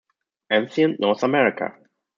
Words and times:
"Ancient 0.49 0.99
North 0.99 1.21
America". 1.23 1.77